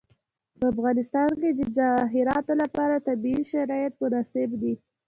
[0.57, 4.73] په افغانستان کې د جواهرات لپاره طبیعي شرایط مناسب دي.